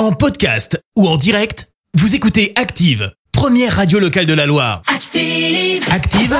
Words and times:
En 0.00 0.12
podcast 0.12 0.82
ou 0.96 1.06
en 1.06 1.18
direct, 1.18 1.68
vous 1.92 2.14
écoutez 2.14 2.54
Active, 2.56 3.12
première 3.32 3.76
radio 3.76 3.98
locale 3.98 4.24
de 4.24 4.32
la 4.32 4.46
Loire. 4.46 4.80
Active. 4.86 5.84
Active, 5.92 6.34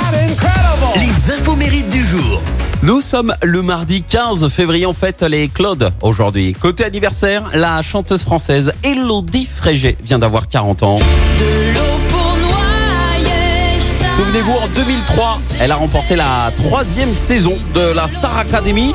les 0.97 1.35
infos 1.35 1.57
mérites 1.57 1.91
du 1.91 2.03
jour. 2.03 2.41
Nous 2.83 3.03
sommes 3.03 3.35
le 3.43 3.61
mardi 3.61 4.03
15 4.03 4.49
février, 4.49 4.87
en 4.87 4.95
fait, 4.95 5.21
les 5.21 5.49
Claude 5.49 5.93
aujourd'hui. 6.01 6.55
Côté 6.55 6.87
anniversaire, 6.87 7.51
la 7.53 7.83
chanteuse 7.83 8.23
française 8.23 8.73
Elodie 8.83 9.47
Frégé 9.55 9.99
vient 10.03 10.19
d'avoir 10.19 10.49
40 10.49 10.83
ans. 10.83 10.99
De 10.99 11.75
l'eau 11.75 12.01
pour 12.11 12.39
noyer 12.39 13.79
chaque 14.01 14.15
Souvenez-vous, 14.15 14.53
en 14.55 14.69
2003, 14.69 15.39
elle 15.61 15.71
a 15.71 15.77
remporté 15.77 16.17
la 16.17 16.51
troisième 16.57 17.15
saison 17.15 17.59
de 17.75 17.93
la 17.93 18.09
Star 18.09 18.39
Academy. 18.39 18.95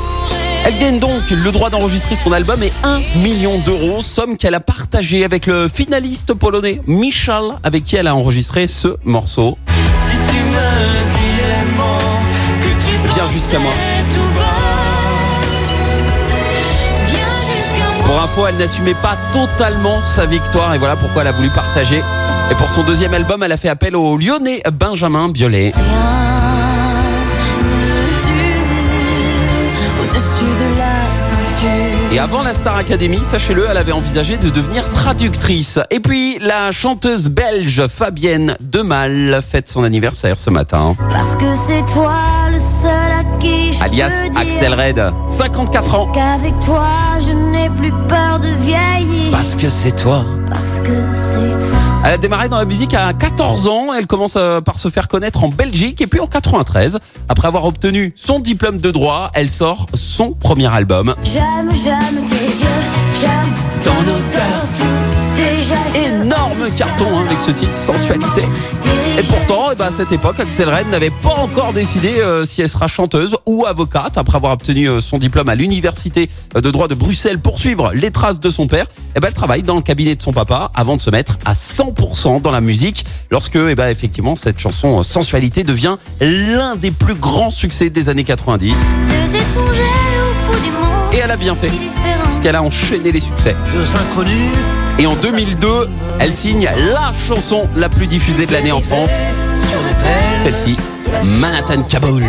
Elle 0.68 0.80
gagne 0.80 0.98
donc 0.98 1.30
le 1.30 1.52
droit 1.52 1.70
d'enregistrer 1.70 2.16
son 2.16 2.32
album 2.32 2.64
et 2.64 2.74
1 2.82 3.00
million 3.20 3.60
d'euros, 3.60 4.02
somme 4.02 4.36
qu'elle 4.36 4.56
a 4.56 4.60
partagée 4.60 5.24
avec 5.24 5.46
le 5.46 5.68
finaliste 5.68 6.34
polonais 6.34 6.82
Michal, 6.88 7.60
avec 7.62 7.84
qui 7.84 7.98
elle 7.98 8.08
a 8.08 8.16
enregistré 8.16 8.66
ce 8.66 8.98
morceau. 9.04 9.60
Si 10.10 10.16
tu 10.16 10.38
me 10.38 11.14
dis 11.14 11.26
Viens 13.14 13.28
jusqu'à 13.28 13.60
moi. 13.60 13.74
Pour 18.04 18.22
info, 18.22 18.48
elle 18.48 18.58
n'assumait 18.58 18.96
pas 18.96 19.18
totalement 19.32 20.04
sa 20.04 20.26
victoire 20.26 20.74
et 20.74 20.80
voilà 20.80 20.96
pourquoi 20.96 21.22
elle 21.22 21.28
a 21.28 21.32
voulu 21.32 21.52
partager. 21.52 22.02
Et 22.52 22.56
pour 22.56 22.70
son 22.72 22.84
deuxième 22.84 23.14
album, 23.14 23.44
elle 23.44 23.52
a 23.52 23.58
fait 23.58 23.70
appel 23.70 23.96
au 23.96 24.18
lyonnais 24.18 24.64
Benjamin 24.74 25.30
Biolay. 25.30 25.74
Avant 32.26 32.42
la 32.42 32.56
Star 32.56 32.76
Academy, 32.76 33.20
sachez-le, 33.20 33.68
elle 33.70 33.78
avait 33.78 33.92
envisagé 33.92 34.38
de 34.38 34.50
devenir 34.50 34.90
traductrice. 34.90 35.78
Et 35.92 36.00
puis, 36.00 36.40
la 36.42 36.72
chanteuse 36.72 37.30
belge 37.30 37.86
Fabienne 37.88 38.58
Demal 38.62 39.44
fête 39.48 39.70
son 39.70 39.84
anniversaire 39.84 40.36
ce 40.36 40.50
matin. 40.50 40.96
Parce 41.12 41.36
que 41.36 41.54
c'est 41.54 41.86
toi 41.94 42.16
le 42.52 42.58
seul 42.58 42.90
à 42.90 43.38
qui 43.38 43.72
je 43.72 43.84
Alias 43.84 44.28
Axel 44.36 44.74
Red, 44.74 45.04
54 45.28 45.94
ans. 45.94 46.12
Qu'avec 46.14 46.58
toi, 46.62 46.88
je 47.20 47.32
n'ai 47.32 47.70
plus 47.70 47.94
peur 48.08 48.40
de 48.40 48.48
vieillir. 48.64 49.30
Parce 49.32 49.56
que 49.56 49.70
c'est 49.70 49.96
toi. 49.96 50.26
Parce 50.50 50.80
que 50.80 50.94
c'est 51.16 51.60
toi. 51.60 51.95
Elle 52.06 52.14
a 52.14 52.18
démarré 52.18 52.50
dans 52.50 52.60
la 52.60 52.66
musique 52.66 52.94
à 52.94 53.14
14 53.14 53.68
ans. 53.68 53.88
Elle 53.92 54.06
commence 54.06 54.36
euh, 54.38 54.62
par 54.62 54.78
se 54.78 54.90
faire 54.90 55.08
connaître 55.08 55.44
en 55.44 55.50
Belgique 55.50 56.02
et 56.02 56.08
puis 56.08 56.20
en 56.20 56.28
93. 56.28 57.00
Après 57.30 57.48
avoir 57.48 57.66
obtenu 57.66 58.14
son 58.16 58.40
diplôme 58.40 58.78
de 58.78 58.92
droit, 58.92 59.32
elle 59.34 59.50
sort 59.50 59.88
son 59.96 60.34
premier 60.34 60.72
album. 60.72 61.16
J'aime, 61.24 61.72
j'aime 61.84 62.28
tes 62.30 62.46
yeux. 62.46 62.68
J'aime 63.20 63.84
Ton 63.84 64.02
odeur. 64.04 64.66
Énorme 65.96 66.70
carton 66.78 67.06
hein, 67.12 67.26
avec 67.26 67.42
ce 67.42 67.50
titre, 67.50 67.76
Sensualité. 67.76 68.44
Et 69.18 69.24
pourtant, 69.24 69.70
eh 69.72 69.76
ben, 69.76 69.86
à 69.86 69.92
cette 69.92 70.12
époque, 70.12 70.42
Axel 70.42 70.68
Red 70.68 70.90
n'avait 70.90 71.10
pas 71.10 71.36
encore 71.36 71.72
décidé 71.72 72.16
euh, 72.20 72.44
si 72.44 72.62
elle 72.62 72.68
sera 72.68 72.90
chanteuse 72.90 73.38
ou 73.46 73.66
avocate. 73.66 74.18
Après 74.18 74.36
avoir 74.36 74.52
obtenu 74.52 74.90
euh, 74.90 75.00
son 75.00 75.20
diplôme 75.20 75.48
à 75.48 75.56
l'université 75.56 76.30
de 76.54 76.70
droit 76.70 76.90
de 76.90 76.96
Bruxelles 76.96 77.40
pour 77.40 77.58
suivre 77.58 77.94
les 77.94 78.12
traces 78.12 78.42
de 78.42 78.50
son 78.50 78.68
père, 78.68 78.88
eh 79.16 79.22
ben, 79.22 79.30
elle 79.30 79.34
travaille 79.34 79.64
dans 79.64 79.76
le 79.76 79.82
cabinet 79.82 80.16
de 80.16 80.22
son 80.22 80.34
papa 80.34 80.70
avant 80.76 80.98
de 80.98 81.02
se 81.02 81.12
mettre 81.12 81.38
à 81.46 81.54
100% 81.54 82.42
dans 82.42 82.52
la 82.52 82.60
musique. 82.60 83.06
Lorsque, 83.32 83.56
eh 83.56 83.76
ben, 83.76 83.88
effectivement, 83.88 84.36
cette 84.36 84.60
chanson 84.60 85.00
euh, 85.00 85.04
Sensualité 85.04 85.64
devient 85.64 85.96
l'un 86.20 86.76
des 86.76 86.92
plus 86.92 87.16
grands 87.16 87.52
succès 87.52 87.90
des 87.90 88.10
années 88.10 88.26
90. 88.26 88.76
Deux 88.76 89.36
étrangers 89.36 90.15
Et 91.16 91.20
elle 91.24 91.32
a 91.32 91.38
bien 91.38 91.56
fait, 91.56 91.70
Différents. 91.70 92.24
parce 92.24 92.40
qu'elle 92.42 92.56
a 92.56 92.62
enchaîné 92.62 93.12
les 93.12 93.20
succès. 93.20 93.56
deux 93.74 93.88
inconnus. 93.96 94.52
Et 95.00 95.06
en 95.08 95.16
2002, 95.16 95.88
elle 96.20 96.32
signe 96.32 96.70
la 96.94 97.14
chanson 97.28 97.68
la 97.76 97.90
plus 97.90 98.08
diffusée 98.08 98.46
de 98.46 98.52
l'année 98.54 98.72
en 98.72 98.82
France. 98.82 99.10
Celle-ci, 100.44 100.76
Manhattan 101.24 101.84
Kaboul. 101.84 102.24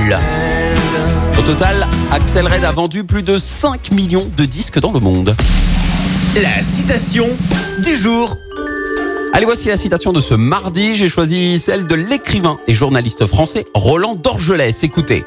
Au 1.38 1.42
total, 1.42 1.86
Axel 2.12 2.46
Red 2.46 2.64
a 2.64 2.72
vendu 2.72 3.04
plus 3.04 3.22
de 3.22 3.38
5 3.38 3.90
millions 3.92 4.28
de 4.36 4.44
disques 4.44 4.78
dans 4.80 4.92
le 4.92 5.00
monde. 5.00 5.36
La 6.40 6.62
citation 6.62 7.26
du 7.82 7.96
jour. 7.96 8.36
Allez, 9.32 9.44
voici 9.46 9.68
la 9.68 9.76
citation 9.76 10.12
de 10.12 10.20
ce 10.20 10.34
mardi. 10.34 10.96
J'ai 10.96 11.08
choisi 11.08 11.58
celle 11.58 11.86
de 11.86 11.94
l'écrivain 11.94 12.56
et 12.66 12.72
journaliste 12.72 13.26
français 13.26 13.64
Roland 13.74 14.14
Dorgelès. 14.14 14.82
Écoutez. 14.82 15.24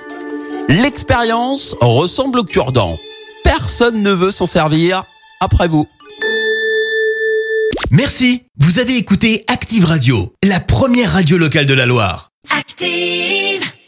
L'expérience 0.68 1.76
ressemble 1.82 2.40
au 2.40 2.44
cure-dent. 2.44 2.98
Personne 3.44 4.02
ne 4.02 4.12
veut 4.12 4.32
s'en 4.32 4.46
servir 4.46 5.04
après 5.40 5.68
vous. 5.68 5.88
Merci, 7.92 8.44
vous 8.58 8.80
avez 8.80 8.98
écouté 8.98 9.44
Active 9.48 9.86
Radio, 9.86 10.34
la 10.44 10.60
première 10.60 11.14
radio 11.14 11.38
locale 11.38 11.66
de 11.66 11.74
la 11.74 11.86
Loire. 11.86 12.32
Active. 12.56 13.70